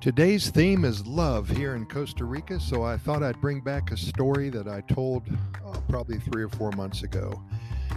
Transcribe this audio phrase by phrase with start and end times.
[0.00, 3.98] Today's theme is love here in Costa Rica, so I thought I'd bring back a
[3.98, 7.42] story that I told uh, probably three or four months ago.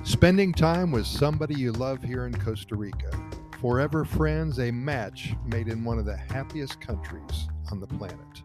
[0.03, 3.09] Spending time with somebody you love here in Costa Rica.
[3.61, 8.43] Forever friends, a match made in one of the happiest countries on the planet.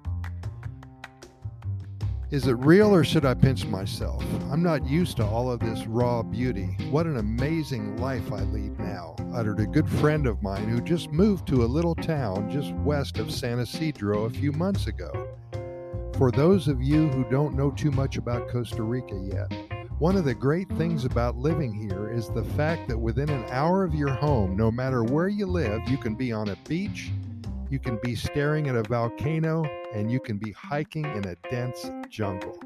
[2.31, 4.23] Is it real or should I pinch myself?
[4.53, 6.77] I'm not used to all of this raw beauty.
[6.91, 11.11] What an amazing life I lead now, uttered a good friend of mine who just
[11.11, 15.27] moved to a little town just west of San Isidro a few months ago.
[16.19, 19.51] For those of you who don't know too much about Costa Rica yet,
[19.99, 23.85] one of the great things about living here is the fact that within an hour
[23.85, 27.11] of your home, no matter where you live, you can be on a beach,
[27.71, 31.91] you can be staring at a volcano, and you can be hiking in a dense
[32.09, 32.59] jungle.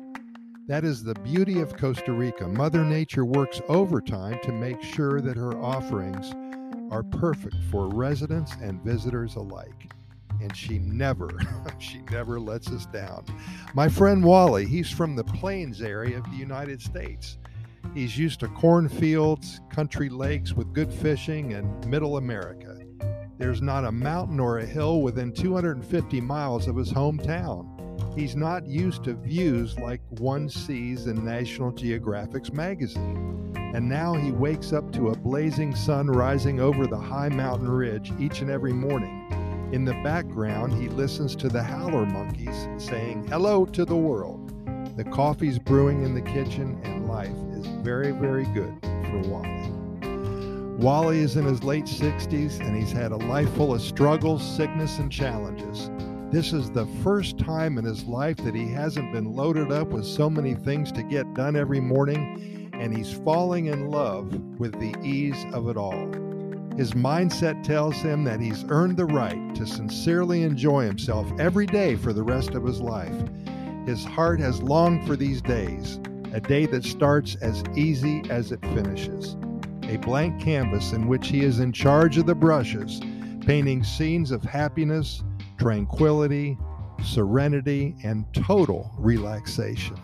[0.68, 2.46] That is the beauty of Costa Rica.
[2.46, 6.32] Mother Nature works overtime to make sure that her offerings
[6.92, 9.92] are perfect for residents and visitors alike.
[10.40, 11.30] And she never,
[11.78, 13.24] she never lets us down.
[13.74, 17.38] My friend Wally, he's from the plains area of the United States.
[17.94, 22.78] He's used to cornfields, country lakes with good fishing, and middle America.
[23.42, 27.66] There's not a mountain or a hill within 250 miles of his hometown.
[28.16, 33.52] He's not used to views like one sees in National Geographic's magazine.
[33.74, 38.12] And now he wakes up to a blazing sun rising over the high mountain ridge
[38.20, 39.26] each and every morning.
[39.72, 44.52] In the background, he listens to the howler monkeys saying hello to the world.
[44.96, 49.61] The coffee's brewing in the kitchen, and life is very, very good for Wally.
[50.78, 54.98] Wally is in his late 60s and he's had a life full of struggles, sickness,
[54.98, 55.90] and challenges.
[56.32, 60.06] This is the first time in his life that he hasn't been loaded up with
[60.06, 64.94] so many things to get done every morning, and he's falling in love with the
[65.06, 66.10] ease of it all.
[66.76, 71.96] His mindset tells him that he's earned the right to sincerely enjoy himself every day
[71.96, 73.14] for the rest of his life.
[73.84, 76.00] His heart has longed for these days,
[76.32, 79.36] a day that starts as easy as it finishes
[79.92, 82.98] a blank canvas in which he is in charge of the brushes,
[83.42, 85.22] painting scenes of happiness,
[85.58, 86.56] tranquility,
[87.04, 89.96] serenity, and total relaxation.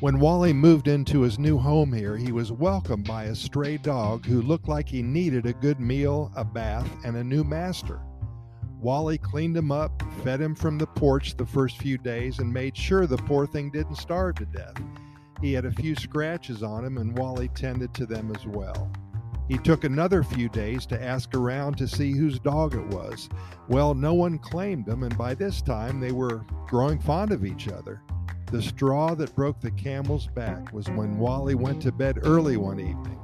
[0.00, 4.26] When Wally moved into his new home here, he was welcomed by a stray dog
[4.26, 8.00] who looked like he needed a good meal, a bath, and a new master.
[8.82, 12.76] Wally cleaned him up, fed him from the porch the first few days, and made
[12.76, 14.76] sure the poor thing didn't starve to death.
[15.44, 18.90] He had a few scratches on him, and Wally tended to them as well.
[19.46, 23.28] He took another few days to ask around to see whose dog it was.
[23.68, 27.68] Well, no one claimed him, and by this time they were growing fond of each
[27.68, 28.00] other.
[28.52, 32.80] The straw that broke the camel's back was when Wally went to bed early one
[32.80, 33.20] evening.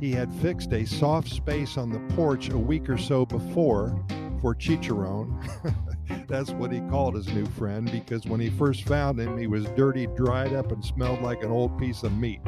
[0.00, 4.02] He had fixed a soft space on the porch a week or so before
[4.40, 5.38] for Chicharron.
[6.28, 9.64] That's what he called his new friend because when he first found him, he was
[9.76, 12.40] dirty, dried up, and smelled like an old piece of meat.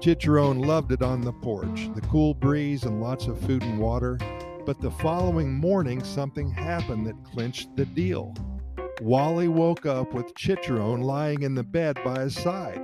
[0.00, 4.18] Chicharron loved it on the porch, the cool breeze and lots of food and water.
[4.66, 8.34] But the following morning, something happened that clinched the deal.
[9.00, 12.80] Wally woke up with Chicharron lying in the bed by his side.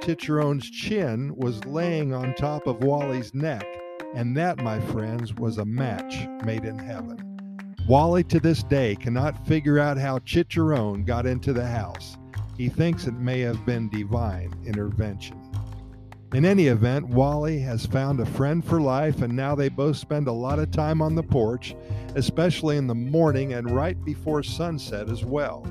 [0.00, 3.66] Chicharron's chin was laying on top of Wally's neck,
[4.14, 7.39] and that, my friends, was a match made in heaven.
[7.90, 12.16] Wally to this day cannot figure out how Chicharron got into the house.
[12.56, 15.36] He thinks it may have been divine intervention.
[16.32, 20.28] In any event, Wally has found a friend for life, and now they both spend
[20.28, 21.74] a lot of time on the porch,
[22.14, 25.66] especially in the morning and right before sunset as well.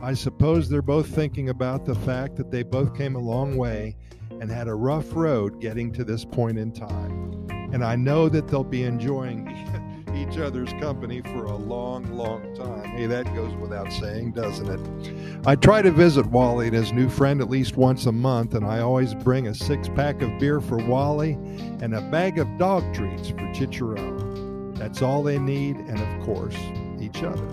[0.00, 3.96] I suppose they're both thinking about the fact that they both came a long way
[4.40, 7.48] and had a rough road getting to this point in time.
[7.72, 12.84] And I know that they'll be enjoying each other's company for a long, long time.
[12.84, 15.46] Hey, that goes without saying, doesn't it?
[15.46, 18.64] I try to visit Wally and his new friend at least once a month, and
[18.64, 21.32] I always bring a six pack of beer for Wally
[21.80, 24.76] and a bag of dog treats for Chicharron.
[24.76, 26.56] That's all they need, and of course,
[27.00, 27.46] each other.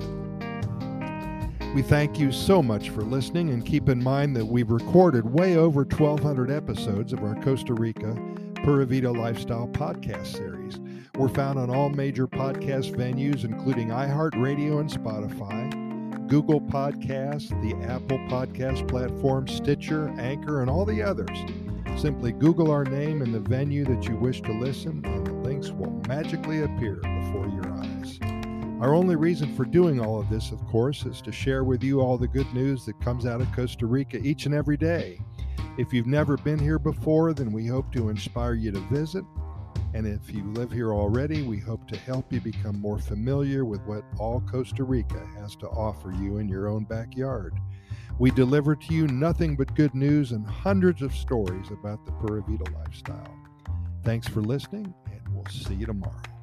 [1.74, 5.58] We thank you so much for listening, and keep in mind that we've recorded way
[5.58, 8.16] over 1,200 episodes of our Costa Rica
[8.66, 10.80] Pura Vida Lifestyle podcast series.
[11.14, 18.18] We're found on all major podcast venues, including iHeartRadio and Spotify, Google Podcasts, the Apple
[18.28, 21.38] Podcast platform, Stitcher, Anchor, and all the others.
[21.96, 25.70] Simply Google our name and the venue that you wish to listen, and the links
[25.70, 28.18] will magically appear before your eyes.
[28.82, 32.02] Our only reason for doing all of this, of course, is to share with you
[32.02, 35.20] all the good news that comes out of Costa Rica each and every day.
[35.78, 39.26] If you've never been here before, then we hope to inspire you to visit
[39.96, 43.82] And if you live here already, we hope to help you become more familiar with
[43.84, 47.54] what all Costa Rica has to offer you in your own backyard.
[48.20, 52.42] We deliver to you nothing but good news and hundreds of stories about the Pura
[52.42, 53.38] Vida lifestyle.
[54.04, 56.35] Thanks for listening, and we'll see you tomorrow.